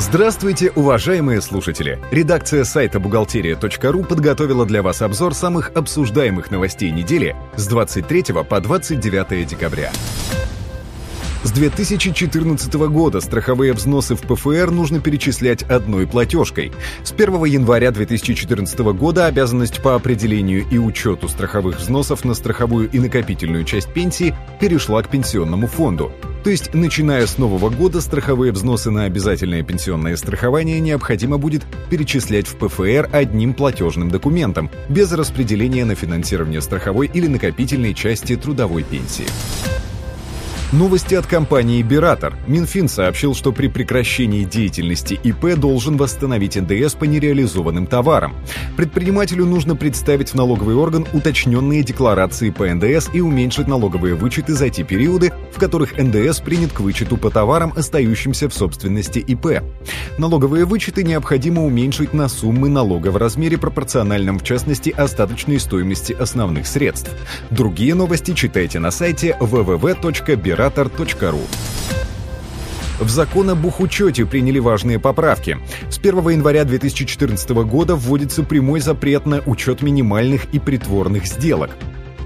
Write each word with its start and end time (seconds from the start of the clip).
Здравствуйте, 0.00 0.70
уважаемые 0.70 1.42
слушатели! 1.42 2.00
Редакция 2.10 2.64
сайта 2.64 2.98
бухгалтерия.ру 2.98 4.04
подготовила 4.04 4.64
для 4.64 4.82
вас 4.82 5.02
обзор 5.02 5.34
самых 5.34 5.72
обсуждаемых 5.74 6.50
новостей 6.50 6.90
недели 6.90 7.36
с 7.54 7.66
23 7.66 8.22
по 8.48 8.60
29 8.62 9.46
декабря. 9.46 9.92
С 11.42 11.52
2014 11.52 12.74
года 12.74 13.22
страховые 13.22 13.72
взносы 13.72 14.14
в 14.14 14.20
ПФР 14.20 14.70
нужно 14.70 15.00
перечислять 15.00 15.62
одной 15.62 16.06
платежкой. 16.06 16.70
С 17.02 17.12
1 17.12 17.44
января 17.44 17.90
2014 17.92 18.78
года 18.80 19.24
обязанность 19.24 19.82
по 19.82 19.94
определению 19.94 20.66
и 20.70 20.76
учету 20.76 21.28
страховых 21.28 21.78
взносов 21.78 22.26
на 22.26 22.34
страховую 22.34 22.90
и 22.90 22.98
накопительную 22.98 23.64
часть 23.64 23.90
пенсии 23.90 24.34
перешла 24.60 25.02
к 25.02 25.08
пенсионному 25.08 25.66
фонду. 25.66 26.12
То 26.44 26.50
есть, 26.50 26.74
начиная 26.74 27.26
с 27.26 27.38
нового 27.38 27.70
года, 27.70 28.02
страховые 28.02 28.52
взносы 28.52 28.90
на 28.90 29.04
обязательное 29.04 29.62
пенсионное 29.62 30.16
страхование 30.16 30.78
необходимо 30.78 31.38
будет 31.38 31.62
перечислять 31.88 32.48
в 32.48 32.56
ПФР 32.56 33.08
одним 33.12 33.54
платежным 33.54 34.10
документом, 34.10 34.70
без 34.90 35.10
распределения 35.12 35.86
на 35.86 35.94
финансирование 35.94 36.60
страховой 36.60 37.10
или 37.12 37.28
накопительной 37.28 37.94
части 37.94 38.36
трудовой 38.36 38.82
пенсии. 38.82 39.26
Новости 40.72 41.16
от 41.16 41.26
компании 41.26 41.82
«Биратор». 41.82 42.36
Минфин 42.46 42.88
сообщил, 42.88 43.34
что 43.34 43.50
при 43.50 43.66
прекращении 43.66 44.44
деятельности 44.44 45.18
ИП 45.20 45.56
должен 45.56 45.96
восстановить 45.96 46.54
НДС 46.54 46.94
по 46.94 47.06
нереализованным 47.06 47.88
товарам. 47.88 48.36
Предпринимателю 48.76 49.46
нужно 49.46 49.74
представить 49.74 50.28
в 50.28 50.36
налоговый 50.36 50.76
орган 50.76 51.08
уточненные 51.12 51.82
декларации 51.82 52.50
по 52.50 52.72
НДС 52.72 53.08
и 53.12 53.20
уменьшить 53.20 53.66
налоговые 53.66 54.14
вычеты 54.14 54.54
за 54.54 54.70
те 54.70 54.84
периоды, 54.84 55.32
в 55.52 55.58
которых 55.58 55.98
НДС 55.98 56.38
принят 56.38 56.70
к 56.70 56.78
вычету 56.78 57.16
по 57.16 57.30
товарам, 57.30 57.72
остающимся 57.74 58.48
в 58.48 58.54
собственности 58.54 59.18
ИП. 59.18 59.64
Налоговые 60.18 60.66
вычеты 60.66 61.02
необходимо 61.02 61.64
уменьшить 61.64 62.14
на 62.14 62.28
суммы 62.28 62.68
налога 62.68 63.08
в 63.08 63.16
размере 63.16 63.58
пропорциональном, 63.58 64.38
в 64.38 64.44
частности, 64.44 64.90
остаточной 64.90 65.58
стоимости 65.58 66.12
основных 66.12 66.68
средств. 66.68 67.10
Другие 67.50 67.96
новости 67.96 68.34
читайте 68.34 68.78
на 68.78 68.92
сайте 68.92 69.36
www.biratор.com 69.40 70.59
оператор.ру. 70.60 71.40
В 73.00 73.08
закон 73.08 73.48
об 73.48 73.60
бухучете 73.60 74.26
приняли 74.26 74.58
важные 74.58 74.98
поправки. 74.98 75.58
С 75.88 75.98
1 75.98 76.28
января 76.28 76.64
2014 76.64 77.50
года 77.50 77.96
вводится 77.96 78.42
прямой 78.42 78.80
запрет 78.80 79.24
на 79.24 79.40
учет 79.46 79.80
минимальных 79.80 80.52
и 80.52 80.58
притворных 80.58 81.26
сделок. 81.26 81.70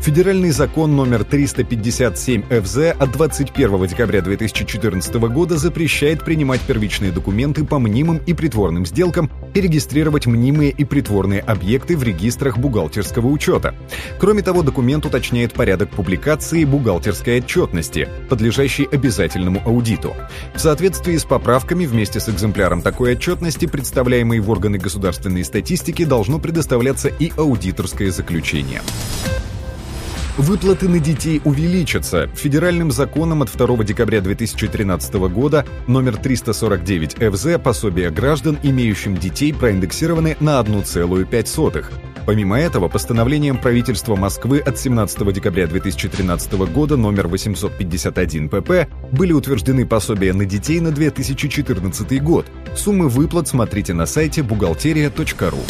Федеральный 0.00 0.50
закон 0.50 0.96
номер 0.96 1.24
357 1.24 2.42
ФЗ 2.42 2.76
от 2.98 3.12
21 3.12 3.86
декабря 3.86 4.20
2014 4.20 5.14
года 5.14 5.56
запрещает 5.56 6.24
принимать 6.24 6.60
первичные 6.60 7.10
документы 7.10 7.64
по 7.64 7.78
мнимым 7.78 8.18
и 8.18 8.34
притворным 8.34 8.84
сделкам 8.84 9.30
и 9.54 9.60
регистрировать 9.60 10.26
мнимые 10.26 10.70
и 10.70 10.84
притворные 10.84 11.40
объекты 11.40 11.96
в 11.96 12.02
регистрах 12.02 12.58
бухгалтерского 12.58 13.28
учета. 13.28 13.74
Кроме 14.18 14.42
того, 14.42 14.62
документ 14.62 15.06
уточняет 15.06 15.54
порядок 15.54 15.90
публикации 15.90 16.64
бухгалтерской 16.64 17.38
отчетности, 17.38 18.08
подлежащей 18.28 18.84
обязательному 18.84 19.62
аудиту. 19.64 20.14
В 20.54 20.60
соответствии 20.60 21.16
с 21.16 21.24
поправками 21.24 21.86
вместе 21.86 22.20
с 22.20 22.28
экземпляром 22.28 22.82
такой 22.82 23.12
отчетности, 23.12 23.66
представляемой 23.66 24.40
в 24.40 24.50
органы 24.50 24.78
государственной 24.78 25.44
статистики, 25.44 26.04
должно 26.04 26.38
предоставляться 26.38 27.08
и 27.08 27.32
аудиторское 27.36 28.10
заключение. 28.10 28.82
Выплаты 30.36 30.88
на 30.88 30.98
детей 30.98 31.40
увеличатся. 31.44 32.26
Федеральным 32.34 32.90
законом 32.90 33.42
от 33.42 33.56
2 33.56 33.84
декабря 33.84 34.20
2013 34.20 35.14
года 35.14 35.64
номер 35.86 36.16
349 36.16 37.14
ФЗ 37.14 37.62
пособия 37.62 38.10
граждан, 38.10 38.58
имеющим 38.64 39.16
детей, 39.16 39.54
проиндексированы 39.54 40.36
на 40.40 40.58
1,5. 40.60 41.84
Помимо 42.26 42.58
этого, 42.58 42.88
постановлением 42.88 43.58
правительства 43.58 44.16
Москвы 44.16 44.58
от 44.58 44.76
17 44.76 45.32
декабря 45.32 45.68
2013 45.68 46.52
года 46.54 46.96
номер 46.96 47.28
851 47.28 48.48
ПП 48.48 48.88
были 49.12 49.32
утверждены 49.32 49.86
пособия 49.86 50.32
на 50.32 50.46
детей 50.46 50.80
на 50.80 50.90
2014 50.90 52.20
год. 52.20 52.46
Суммы 52.74 53.08
выплат 53.08 53.46
смотрите 53.46 53.94
на 53.94 54.04
сайте 54.04 54.42
бухгалтерия.ру. 54.42 55.60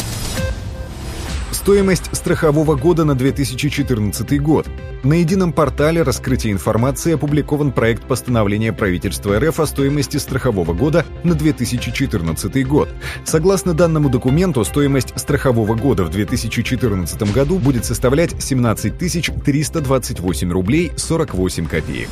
Стоимость 1.65 2.15
страхового 2.15 2.75
года 2.75 3.05
на 3.05 3.15
2014 3.15 4.39
год. 4.39 4.67
На 5.01 5.13
едином 5.13 5.51
портале 5.51 6.03
раскрытия 6.03 6.51
информации 6.51 7.15
опубликован 7.15 7.71
проект 7.71 8.03
постановления 8.03 8.71
правительства 8.71 9.39
РФ 9.39 9.59
о 9.59 9.65
стоимости 9.65 10.17
страхового 10.17 10.73
года 10.73 11.07
на 11.23 11.33
2014 11.33 12.67
год. 12.67 12.89
Согласно 13.23 13.73
данному 13.73 14.09
документу, 14.09 14.63
стоимость 14.63 15.19
страхового 15.19 15.73
года 15.73 16.03
в 16.03 16.11
2014 16.11 17.33
году 17.33 17.57
будет 17.57 17.83
составлять 17.83 18.39
17 18.39 18.95
328 19.43 20.51
рублей 20.51 20.91
48 20.95 21.65
копеек. 21.65 22.09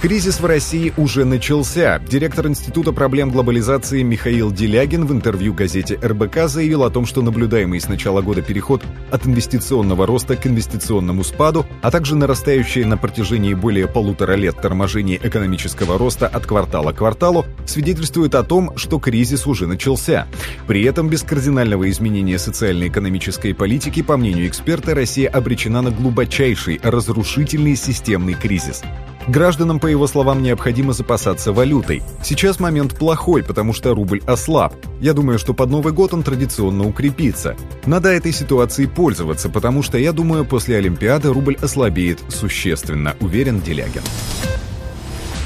Кризис 0.00 0.40
в 0.40 0.46
России 0.46 0.94
уже 0.96 1.26
начался. 1.26 1.98
Директор 1.98 2.46
Института 2.46 2.90
проблем 2.90 3.30
глобализации 3.30 4.00
Михаил 4.00 4.50
Делягин 4.50 5.04
в 5.04 5.12
интервью 5.12 5.52
газете 5.52 5.98
РБК 6.02 6.48
заявил 6.48 6.84
о 6.84 6.90
том, 6.90 7.04
что 7.04 7.20
наблюдаемый 7.20 7.78
с 7.78 7.86
начала 7.86 8.22
года 8.22 8.40
переход 8.40 8.82
от 9.10 9.26
инвестиционного 9.26 10.06
роста 10.06 10.36
к 10.36 10.46
инвестиционному 10.46 11.22
спаду, 11.22 11.66
а 11.82 11.90
также 11.90 12.16
нарастающее 12.16 12.86
на 12.86 12.96
протяжении 12.96 13.52
более 13.52 13.88
полутора 13.88 14.36
лет 14.36 14.56
торможение 14.56 15.20
экономического 15.22 15.98
роста 15.98 16.26
от 16.26 16.46
квартала 16.46 16.92
к 16.92 16.96
кварталу 16.96 17.44
свидетельствует 17.66 18.34
о 18.36 18.42
том, 18.42 18.78
что 18.78 19.00
кризис 19.00 19.46
уже 19.46 19.66
начался. 19.66 20.26
При 20.66 20.82
этом 20.82 21.10
без 21.10 21.22
кардинального 21.22 21.90
изменения 21.90 22.38
социально-экономической 22.38 23.52
политики, 23.54 24.00
по 24.00 24.16
мнению 24.16 24.48
эксперта, 24.48 24.94
Россия 24.94 25.28
обречена 25.28 25.82
на 25.82 25.90
глубочайший 25.90 26.80
разрушительный 26.82 27.76
системный 27.76 28.32
кризис. 28.32 28.82
Гражданам, 29.30 29.78
по 29.78 29.86
его 29.86 30.08
словам, 30.08 30.42
необходимо 30.42 30.92
запасаться 30.92 31.52
валютой. 31.52 32.02
Сейчас 32.20 32.58
момент 32.58 32.98
плохой, 32.98 33.44
потому 33.44 33.72
что 33.72 33.94
рубль 33.94 34.20
ослаб. 34.26 34.74
Я 35.00 35.12
думаю, 35.12 35.38
что 35.38 35.54
под 35.54 35.70
Новый 35.70 35.92
год 35.92 36.12
он 36.12 36.24
традиционно 36.24 36.84
укрепится. 36.84 37.56
Надо 37.86 38.08
этой 38.08 38.32
ситуацией 38.32 38.88
пользоваться, 38.88 39.48
потому 39.48 39.84
что, 39.84 39.98
я 39.98 40.12
думаю, 40.12 40.44
после 40.44 40.78
Олимпиады 40.78 41.32
рубль 41.32 41.56
ослабеет 41.62 42.18
существенно, 42.28 43.14
уверен 43.20 43.60
Делягин. 43.60 44.02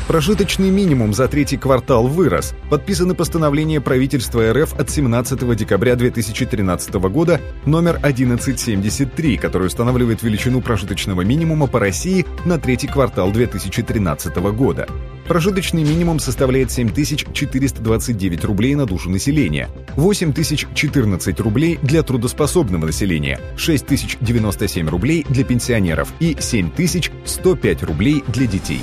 Прожиточный 0.06 0.68
минимум 0.68 1.14
за 1.14 1.28
третий 1.28 1.56
квартал 1.56 2.06
вырос. 2.06 2.54
Подписано 2.68 3.14
постановление 3.14 3.80
правительства 3.80 4.52
РФ 4.52 4.78
от 4.78 4.90
17 4.90 5.56
декабря 5.56 5.96
2013 5.96 6.94
года 6.94 7.40
номер 7.64 7.96
1173, 8.02 9.38
которое 9.38 9.66
устанавливает 9.66 10.22
величину 10.22 10.60
прожиточного 10.60 11.22
минимума 11.22 11.68
по 11.68 11.80
России 11.80 12.26
на 12.44 12.58
третий 12.58 12.86
квартал 12.86 13.32
2013 13.32 14.36
года. 14.52 14.86
Прожиточный 15.26 15.84
минимум 15.84 16.18
составляет 16.18 16.70
7429 16.70 18.44
рублей 18.44 18.74
на 18.74 18.84
душу 18.84 19.08
населения, 19.08 19.70
8014 19.96 21.40
рублей 21.40 21.78
для 21.80 22.02
трудоспособного 22.02 22.84
населения, 22.84 23.40
6097 23.56 24.86
рублей 24.86 25.24
для 25.30 25.44
пенсионеров 25.44 26.12
и 26.20 26.36
7105 26.38 27.82
рублей 27.84 28.22
для 28.28 28.46
детей. 28.46 28.82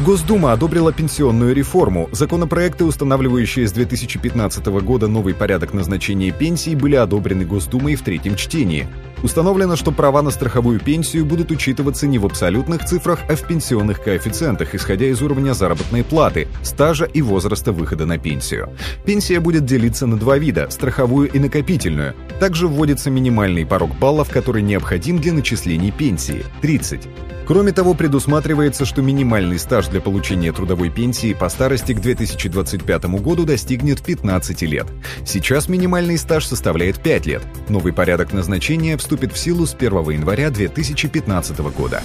Госдума 0.00 0.52
одобрила 0.52 0.92
пенсионную 0.92 1.52
реформу. 1.56 2.08
Законопроекты, 2.12 2.84
устанавливающие 2.84 3.66
с 3.66 3.72
2015 3.72 4.64
года 4.66 5.08
новый 5.08 5.34
порядок 5.34 5.74
назначения 5.74 6.30
пенсий, 6.30 6.76
были 6.76 6.94
одобрены 6.94 7.44
Госдумой 7.44 7.96
в 7.96 8.02
третьем 8.02 8.36
чтении. 8.36 8.86
Установлено, 9.22 9.74
что 9.76 9.90
права 9.90 10.22
на 10.22 10.30
страховую 10.30 10.78
пенсию 10.78 11.24
будут 11.24 11.50
учитываться 11.50 12.06
не 12.06 12.18
в 12.18 12.26
абсолютных 12.26 12.84
цифрах, 12.84 13.20
а 13.28 13.34
в 13.34 13.46
пенсионных 13.46 14.02
коэффициентах, 14.02 14.74
исходя 14.74 15.06
из 15.06 15.20
уровня 15.22 15.54
заработной 15.54 16.04
платы, 16.04 16.48
стажа 16.62 17.04
и 17.04 17.20
возраста 17.20 17.72
выхода 17.72 18.06
на 18.06 18.18
пенсию. 18.18 18.70
Пенсия 19.04 19.40
будет 19.40 19.64
делиться 19.64 20.06
на 20.06 20.16
два 20.16 20.38
вида– 20.38 20.68
страховую 20.70 21.30
и 21.30 21.38
накопительную. 21.38 22.14
Также 22.38 22.68
вводится 22.68 23.10
минимальный 23.10 23.66
порог 23.66 23.96
баллов, 23.98 24.30
который 24.30 24.62
необходим 24.62 25.18
для 25.18 25.32
начислений 25.32 25.90
пенсии– 25.90 26.44
30. 26.60 27.08
Кроме 27.48 27.72
того, 27.72 27.94
предусматривается, 27.94 28.84
что 28.84 29.00
минимальный 29.00 29.58
стаж 29.58 29.88
для 29.88 30.02
получения 30.02 30.52
трудовой 30.52 30.90
пенсии 30.90 31.32
по 31.32 31.48
старости 31.48 31.94
к 31.94 32.00
2025 32.00 33.04
году 33.22 33.46
достигнет 33.46 34.02
15 34.02 34.60
лет. 34.62 34.86
Сейчас 35.24 35.66
минимальный 35.66 36.18
стаж 36.18 36.44
составляет 36.44 37.00
5 37.00 37.24
лет. 37.24 37.42
Новый 37.70 37.94
порядок 37.94 38.34
назначения 38.34 38.98
вступит 39.08 39.32
в 39.32 39.38
силу 39.38 39.64
с 39.64 39.72
1 39.72 40.10
января 40.10 40.50
2015 40.50 41.58
года. 41.60 42.02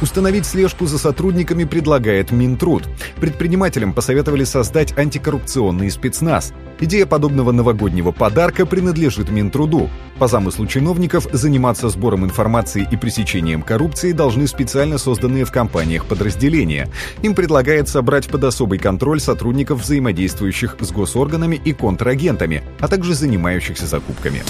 Установить 0.00 0.46
слежку 0.46 0.86
за 0.86 0.98
сотрудниками 0.98 1.64
предлагает 1.64 2.30
Минтруд. 2.30 2.84
Предпринимателям 3.20 3.92
посоветовали 3.92 4.44
создать 4.44 4.96
антикоррупционный 4.98 5.90
спецназ. 5.90 6.54
Идея 6.80 7.04
подобного 7.04 7.52
новогоднего 7.52 8.12
подарка 8.12 8.64
принадлежит 8.64 9.30
Минтруду. 9.30 9.90
По 10.18 10.26
замыслу 10.26 10.66
чиновников, 10.66 11.28
заниматься 11.32 11.90
сбором 11.90 12.24
информации 12.24 12.88
и 12.90 12.96
пресечением 12.96 13.60
коррупции 13.60 14.12
должны 14.12 14.46
специально 14.46 14.96
созданные 14.96 15.44
в 15.44 15.52
компаниях 15.52 16.06
подразделения. 16.06 16.88
Им 17.20 17.34
предлагается 17.34 18.00
брать 18.00 18.26
под 18.26 18.42
особый 18.44 18.78
контроль 18.78 19.20
сотрудников, 19.20 19.82
взаимодействующих 19.82 20.78
с 20.80 20.90
госорганами 20.90 21.60
и 21.62 21.74
контрагентами, 21.74 22.64
а 22.80 22.88
также 22.88 23.14
занимающихся 23.14 23.86
закупками. 23.86 24.42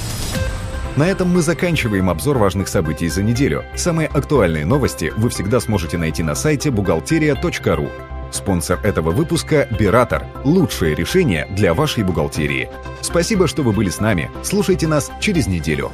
На 0.96 1.08
этом 1.08 1.28
мы 1.30 1.40
заканчиваем 1.40 2.10
обзор 2.10 2.36
важных 2.36 2.68
событий 2.68 3.08
за 3.08 3.22
неделю. 3.22 3.64
Самые 3.74 4.08
актуальные 4.08 4.66
новости 4.66 5.12
вы 5.16 5.30
всегда 5.30 5.58
сможете 5.58 5.96
найти 5.96 6.22
на 6.22 6.34
сайте 6.34 6.70
бухгалтерия.ру. 6.70 7.88
Спонсор 8.30 8.78
этого 8.82 9.10
выпуска– 9.10 9.68
Биратор. 9.78 10.26
Лучшее 10.44 10.94
решение 10.94 11.46
для 11.50 11.72
вашей 11.72 12.04
бухгалтерии. 12.04 12.70
Спасибо, 13.00 13.46
что 13.46 13.62
вы 13.62 13.72
были 13.72 13.88
с 13.88 14.00
нами. 14.00 14.30
Слушайте 14.42 14.86
нас 14.86 15.10
через 15.20 15.46
неделю. 15.46 15.90